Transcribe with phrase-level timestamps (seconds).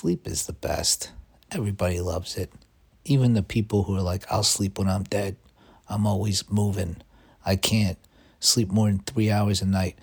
[0.00, 1.10] sleep is the best.
[1.50, 2.50] Everybody loves it.
[3.04, 5.36] Even the people who are like, I'll sleep when I'm dead.
[5.90, 7.02] I'm always moving.
[7.44, 7.98] I can't
[8.38, 9.98] sleep more than three hours a night.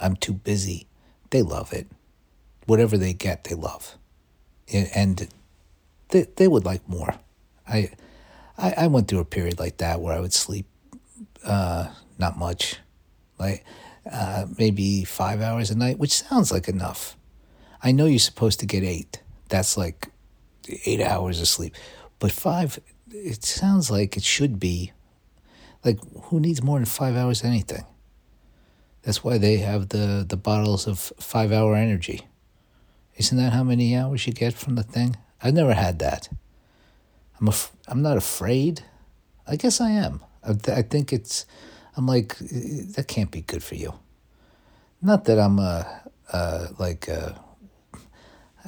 [0.00, 0.86] I'm too busy.
[1.28, 1.86] They love it.
[2.64, 3.98] Whatever they get, they love.
[4.72, 5.28] And
[6.08, 7.16] they, they would like more.
[7.68, 7.90] I,
[8.56, 10.64] I, I went through a period like that where I would sleep
[11.44, 12.76] uh, not much,
[13.38, 13.66] like
[14.10, 17.18] uh, maybe five hours a night, which sounds like enough.
[17.82, 19.21] I know you're supposed to get eight.
[19.52, 20.08] That's like
[20.86, 21.74] eight hours of sleep.
[22.18, 24.92] But five, it sounds like it should be.
[25.84, 27.84] Like, who needs more than five hours of anything?
[29.02, 32.22] That's why they have the, the bottles of five hour energy.
[33.16, 35.16] Isn't that how many hours you get from the thing?
[35.42, 36.30] I've never had that.
[37.38, 38.80] I'm af- I'm not afraid.
[39.46, 40.22] I guess I am.
[40.42, 41.44] I, th- I think it's.
[41.94, 43.92] I'm like that can't be good for you.
[45.02, 45.84] Not that I'm uh,
[46.32, 47.32] uh like uh,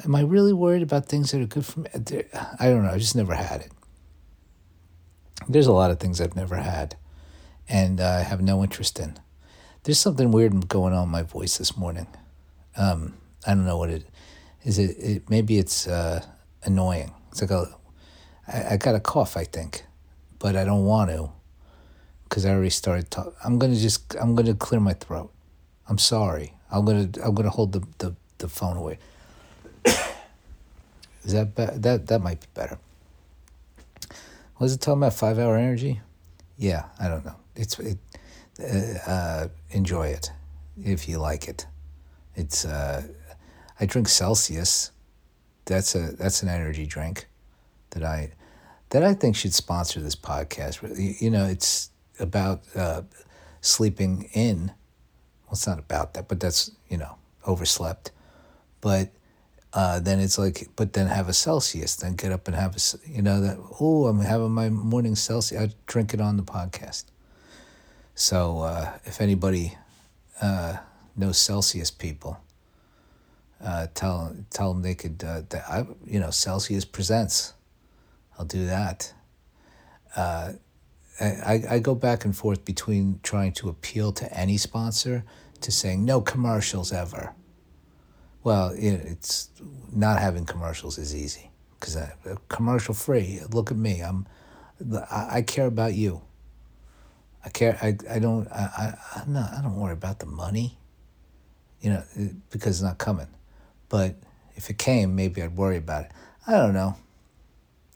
[0.02, 1.88] am I really worried about things that are good for me?
[1.94, 2.90] I don't know.
[2.90, 3.72] I just never had it.
[5.48, 6.96] There's a lot of things I've never had,
[7.68, 9.18] and I have no interest in.
[9.82, 12.06] There's something weird going on in my voice this morning.
[12.76, 13.14] Um,
[13.46, 14.06] I don't know what it
[14.64, 14.78] is.
[14.78, 16.24] It, it maybe it's uh,
[16.62, 17.12] annoying.
[17.30, 17.66] It's like a,
[18.48, 19.84] I, I got a cough, I think,
[20.38, 21.30] but I don't want to,
[22.24, 23.34] because I already started talking.
[23.44, 25.30] I'm gonna just I'm gonna clear my throat.
[25.88, 26.54] I'm sorry.
[26.70, 28.98] I'm gonna I'm gonna hold the the, the phone away.
[31.24, 32.78] Is that be- that that might be better?
[34.58, 36.00] Was it talking about five hour energy?
[36.58, 37.36] Yeah, I don't know.
[37.56, 37.98] It's it.
[38.60, 40.30] Uh, uh, enjoy it
[40.82, 41.66] if you like it.
[42.36, 42.64] It's.
[42.64, 43.02] Uh,
[43.80, 44.92] I drink Celsius.
[45.64, 47.26] That's a that's an energy drink
[47.90, 48.32] that I
[48.90, 51.20] that I think should sponsor this podcast.
[51.20, 53.02] You know, it's about uh,
[53.60, 54.66] sleeping in.
[55.46, 57.16] Well, it's not about that, but that's you know
[57.46, 58.12] overslept.
[58.80, 59.10] But
[59.74, 61.96] uh, then it's like, but then have a Celsius.
[61.96, 65.60] Then get up and have a, you know, that, oh, I'm having my morning Celsius.
[65.60, 67.04] I drink it on the podcast.
[68.14, 69.76] So uh, if anybody
[70.40, 70.76] uh,
[71.16, 72.38] knows Celsius people,
[73.60, 77.54] uh, tell tell them they could, uh, that I, you know, Celsius presents.
[78.38, 79.12] I'll do that.
[80.14, 80.52] Uh,
[81.20, 85.24] I, I go back and forth between trying to appeal to any sponsor
[85.60, 87.34] to saying no commercials ever
[88.44, 89.48] well, it's
[89.90, 91.50] not having commercials is easy
[91.80, 91.96] because
[92.48, 93.40] commercial free.
[93.50, 94.00] Look at me.
[94.00, 94.26] I'm,
[95.10, 96.20] I, care about you.
[97.44, 97.78] I care.
[97.82, 98.46] I, I don't.
[98.48, 99.52] I, I I'm not.
[99.52, 100.78] I don't worry about the money.
[101.80, 102.02] You know,
[102.50, 103.28] because it's not coming.
[103.88, 104.16] But
[104.56, 106.12] if it came, maybe I'd worry about it.
[106.46, 106.96] I don't know.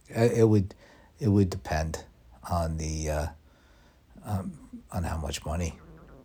[0.08, 0.74] It would,
[1.20, 2.04] it would depend
[2.50, 3.26] on the, uh,
[4.24, 4.52] um,
[4.90, 5.78] on how much money.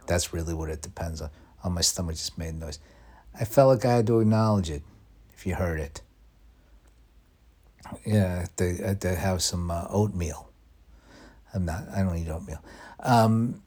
[0.07, 1.29] That's really what it depends on.
[1.63, 2.79] Oh, my stomach just made noise.
[3.39, 4.83] I felt like I had to acknowledge it
[5.35, 6.01] if you heard it.
[8.05, 10.49] Yeah, to, to have some uh, oatmeal.
[11.53, 12.63] I'm not, I don't eat oatmeal.
[12.99, 13.61] Um,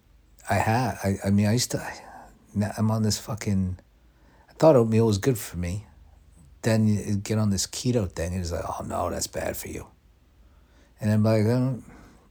[0.48, 3.78] I had, I, I mean, I used to, I, I'm on this fucking,
[4.48, 5.86] I thought oatmeal was good for me.
[6.62, 9.68] Then you get on this keto thing, and it's like, oh no, that's bad for
[9.68, 9.86] you.
[11.00, 11.82] And I'm like, oh,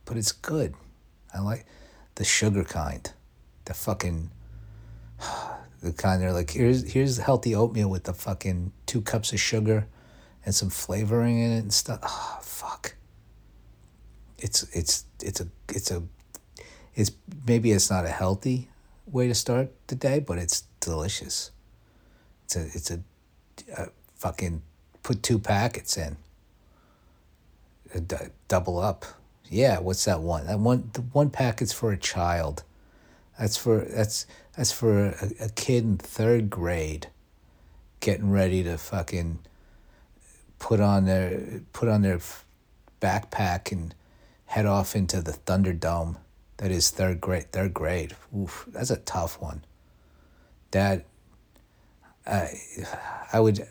[0.04, 0.74] but it's good.
[1.34, 1.66] I like
[2.16, 3.10] the sugar kind,
[3.66, 4.32] the fucking
[5.86, 9.88] the kind they're like here's here's healthy oatmeal with the fucking two cups of sugar
[10.44, 12.00] and some flavoring in it and stuff.
[12.04, 12.96] Oh, fuck.
[14.40, 16.04] It's it's it's a it's a
[16.96, 17.12] it's
[17.48, 18.70] maybe it's not a healthy
[19.06, 21.52] way to start the day, but it's delicious.
[22.46, 23.00] It's a it's a,
[23.78, 24.64] a fucking
[25.04, 26.18] put two packets in.
[28.08, 28.16] D-
[28.48, 29.06] double up.
[29.48, 30.48] Yeah, what's that one?
[30.48, 32.64] That one the one packet's for a child.
[33.40, 34.26] That's for that's
[34.56, 37.08] that's for a, a kid in third grade
[38.00, 39.40] getting ready to fucking
[40.60, 42.20] put on their put on their
[43.02, 43.94] backpack and
[44.46, 46.18] head off into the Thunderdome.
[46.58, 47.52] That is third grade.
[47.52, 48.16] Third grade.
[48.36, 49.66] Oof, that's a tough one.
[50.72, 51.06] That
[52.26, 52.54] I
[53.32, 53.68] I would.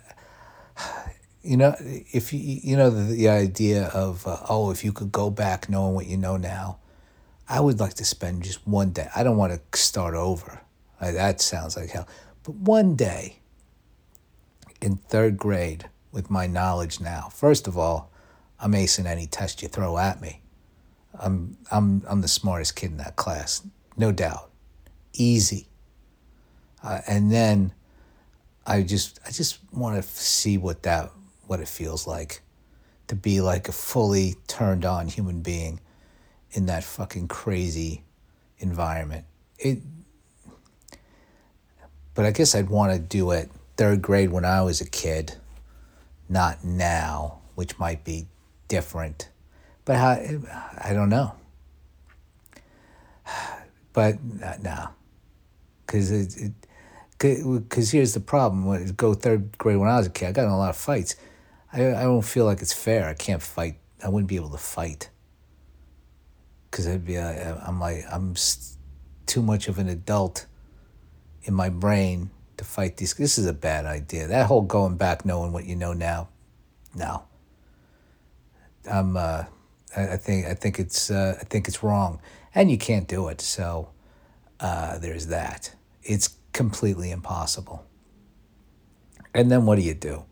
[1.47, 5.13] You know, if you you know the, the idea of uh, oh, if you could
[5.13, 6.79] go back knowing what you know now,
[7.49, 9.09] I would like to spend just one day.
[9.15, 10.63] I don't want to start over.
[11.01, 12.09] That sounds like hell.
[12.43, 13.41] But one day
[14.81, 18.11] in third grade, with my knowledge now, first of all,
[18.61, 20.41] I'm acing any test you throw at me.
[21.19, 23.67] I'm I'm I'm the smartest kid in that class,
[23.97, 24.51] no doubt.
[25.13, 25.67] Easy.
[26.83, 27.73] Uh, and then
[28.67, 31.11] I just I just want to see what that
[31.47, 32.43] what it feels like
[33.09, 35.81] to be like a fully turned on human being
[36.55, 38.05] in that fucking crazy
[38.59, 39.27] environment.
[39.59, 39.81] It
[42.15, 45.35] but I guess I'd want to do it third grade when I was a kid,
[46.29, 48.27] not now, which might be
[48.69, 49.29] different.
[49.85, 51.35] But how, I don't know.
[53.93, 54.89] But uh, no,
[55.87, 56.53] because it,
[57.17, 58.67] because here's the problem.
[58.67, 60.71] When I go third grade when I was a kid, I got in a lot
[60.71, 61.15] of fights.
[61.73, 63.09] I I don't feel like it's fair.
[63.09, 63.77] I can't fight.
[64.05, 65.11] I wouldn't be able to fight.
[66.75, 68.35] Because I'd be, uh, I'm like, I'm
[69.27, 70.47] too much of an adult
[71.45, 73.15] in my brain to fight these.
[73.15, 74.27] This is a bad idea.
[74.27, 76.31] That whole going back, knowing what you know now,
[76.93, 77.23] no.
[78.91, 79.17] I'm.
[79.17, 79.45] Uh,
[79.97, 80.47] I, think.
[80.47, 81.13] I think it's.
[81.13, 82.21] Uh, I think it's wrong,
[82.57, 83.41] and you can't do it.
[83.41, 83.91] So
[84.59, 85.77] uh, there's that.
[86.03, 87.87] It's completely impossible.
[89.33, 90.25] And then what do you do?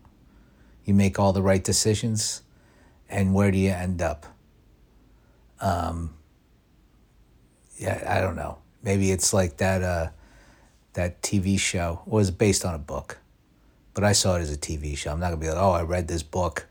[0.83, 2.41] You make all the right decisions,
[3.07, 4.25] and where do you end up?
[5.61, 6.15] Um,
[7.77, 8.57] yeah, I don't know.
[8.81, 9.81] Maybe it's like that.
[9.81, 10.09] Uh,
[10.93, 13.17] that TV show was based on a book,
[13.93, 15.11] but I saw it as a TV show.
[15.11, 16.67] I'm not gonna be like, oh, I read this book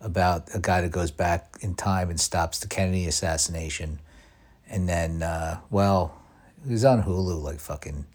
[0.00, 4.00] about a guy that goes back in time and stops the Kennedy assassination,
[4.68, 6.20] and then, uh, well,
[6.66, 8.06] it was on Hulu like fucking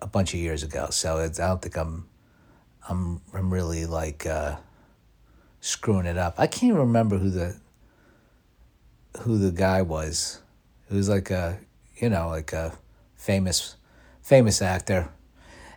[0.00, 0.88] a bunch of years ago.
[0.90, 2.06] So I don't think I'm,
[2.88, 4.56] I'm, I'm really like uh,
[5.60, 6.34] screwing it up.
[6.36, 7.56] I can't remember who the,
[9.20, 10.40] who the guy was.
[10.90, 11.58] It was like a,
[11.96, 12.72] you know, like a
[13.16, 13.76] famous,
[14.22, 15.10] famous actor,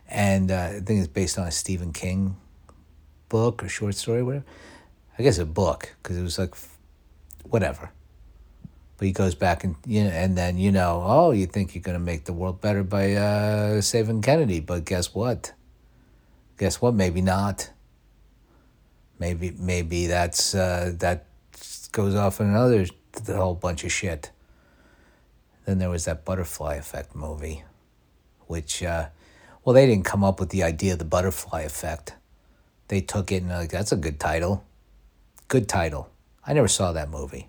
[0.08, 2.36] and uh, I think it's based on a Stephen King
[3.28, 4.44] book or short story, whatever.
[5.18, 6.54] I guess a book because it was like,
[7.44, 7.90] whatever.
[8.96, 11.82] But he goes back and you know, and then you know, oh, you think you're
[11.82, 15.52] gonna make the world better by uh, saving Kennedy, but guess what?
[16.58, 16.94] Guess what?
[16.94, 17.70] Maybe not.
[19.20, 21.26] Maybe maybe that's uh, that
[21.92, 24.30] goes off in another the whole bunch of shit.
[25.64, 27.64] Then there was that butterfly effect movie,
[28.46, 29.08] which, uh,
[29.64, 32.14] well, they didn't come up with the idea of the butterfly effect.
[32.88, 34.64] They took it and like, that's a good title.
[35.48, 36.10] Good title.
[36.46, 37.48] I never saw that movie.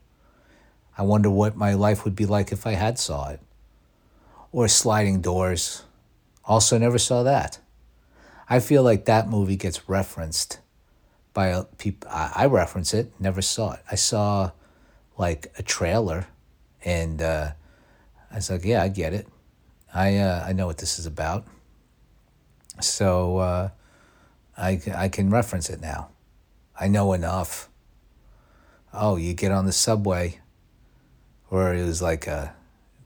[0.97, 3.39] I wonder what my life would be like if I had saw it.
[4.51, 5.83] Or Sliding Doors.
[6.43, 7.59] Also never saw that.
[8.49, 10.59] I feel like that movie gets referenced
[11.33, 12.09] by people.
[12.11, 13.81] I reference it, never saw it.
[13.89, 14.51] I saw
[15.19, 16.25] like a trailer
[16.83, 17.51] and uh,
[18.31, 19.27] I was like, yeah, I get it.
[19.93, 21.45] I uh, I know what this is about.
[22.79, 23.69] So uh,
[24.57, 26.09] I I can reference it now.
[26.79, 27.69] I know enough.
[28.93, 30.39] Oh, you get on the subway,
[31.51, 32.53] or it was like a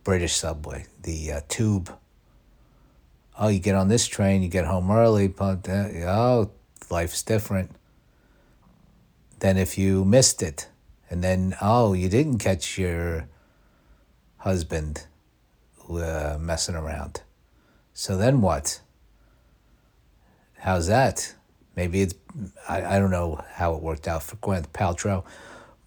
[0.03, 1.91] British subway, the uh, tube.
[3.39, 6.51] Oh, you get on this train, you get home early, but uh, oh,
[6.91, 7.71] life's different
[9.39, 10.67] than if you missed it,
[11.13, 13.27] and then oh, you didn't catch your
[14.37, 15.05] husband
[15.87, 17.21] uh, messing around.
[17.93, 18.81] So then what?
[20.57, 21.35] How's that?
[21.75, 22.15] Maybe it's,
[22.67, 25.23] I, I don't know how it worked out for Gwyneth Paltrow,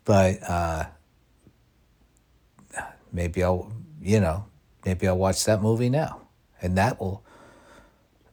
[0.05, 0.85] but uh,
[3.11, 4.45] maybe I'll, you know,
[4.85, 6.21] maybe I'll watch that movie now.
[6.63, 7.25] And that will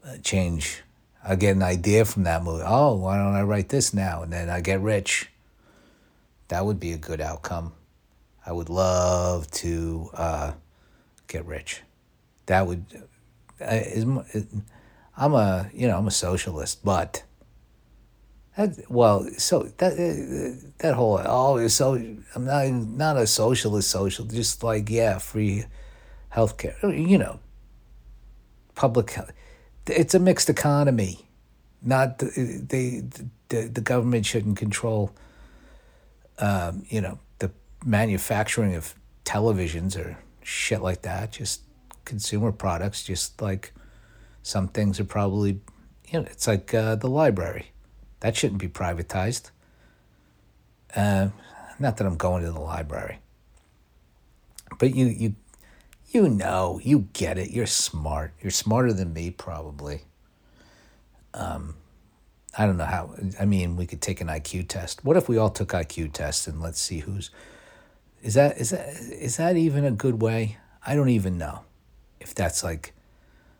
[0.06, 0.84] uh, change.
[1.24, 2.64] I get an idea from that movie.
[2.64, 4.22] Oh, why don't I write this now?
[4.22, 5.32] And then I get rich.
[6.54, 7.74] That would be a good outcome.
[8.46, 10.52] I would love to uh,
[11.28, 11.82] get rich.
[12.46, 12.86] That would
[13.60, 13.80] uh,
[15.18, 17.24] I'm a you know I'm a socialist, but
[18.56, 24.26] that, well, so that uh, that whole oh so I'm not not a socialist social
[24.26, 25.66] just like yeah free
[26.32, 27.40] healthcare you know
[28.76, 29.32] public health.
[29.88, 31.28] It's a mixed economy.
[31.82, 33.04] Not the, the
[33.50, 35.16] the, the government shouldn't control.
[36.44, 37.52] Um, you know the
[37.86, 41.62] manufacturing of televisions or shit like that, just
[42.06, 43.72] consumer products, just like
[44.42, 45.62] some things are probably,
[46.10, 47.72] you know, it's like uh, the library.
[48.20, 49.52] That shouldn't be privatized.
[50.96, 51.30] Uh,
[51.80, 53.20] not that I'm going to the library,
[54.80, 55.36] but you, you,
[56.12, 57.52] you know, you get it.
[57.52, 58.34] You're smart.
[58.42, 60.02] You're smarter than me, probably.
[61.34, 61.76] Um,
[62.58, 63.16] I don't know how.
[63.40, 65.04] I mean, we could take an IQ test.
[65.04, 67.32] What if we all took IQ tests and let's see who's
[68.22, 70.58] is that is that is that even a good way?
[70.86, 71.62] I don't even know
[72.20, 72.94] if that's like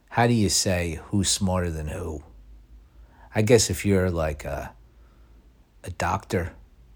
[0.10, 2.24] how do you say who's smarter than who?
[3.36, 4.74] I guess if you're like a
[5.84, 6.54] a doctor,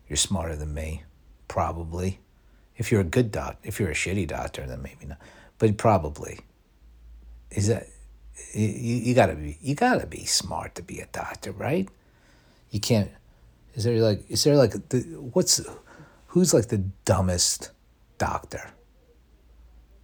[0.07, 1.03] you're smarter than me,
[1.47, 2.19] probably.
[2.77, 5.17] If you're a good doctor, if you're a shitty doctor, then maybe not.
[5.57, 6.39] But probably.
[7.49, 7.87] Is that
[8.53, 11.87] you, you gotta be you gotta be smart to be a doctor, right?
[12.71, 13.11] You can't
[13.77, 14.99] is there like is there like the,
[15.33, 15.61] what's
[16.27, 17.71] who's like the dumbest
[18.17, 18.71] doctor?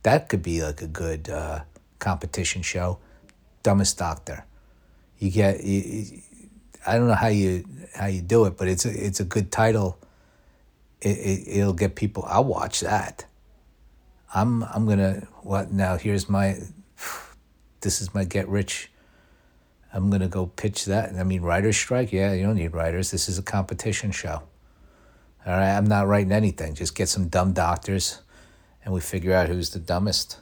[0.04, 1.62] That could be like a good uh,
[2.00, 3.00] competition show.
[3.64, 4.46] Dumbest doctor.
[5.18, 6.22] You get, you,
[6.86, 9.52] I don't know how you how you do it, but it's a it's a good
[9.52, 9.98] title.
[11.02, 12.26] It, it it'll get people.
[12.28, 13.26] I'll watch that.
[14.36, 15.98] I'm I'm gonna what now?
[15.98, 16.60] Here's my.
[17.84, 18.90] This is my get rich.
[19.94, 21.14] I'm gonna go pitch that.
[21.14, 22.12] I mean, writers strike.
[22.12, 23.12] Yeah, you don't need writers.
[23.12, 24.42] This is a competition show.
[25.46, 26.74] All right, I'm not writing anything.
[26.74, 28.22] Just get some dumb doctors,
[28.84, 30.38] and we figure out who's the dumbest.